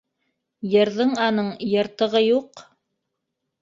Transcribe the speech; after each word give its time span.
Йырҙың 0.71 1.13
аның 1.27 1.53
йыртығы 1.69 2.27
юҡ... 2.29 2.69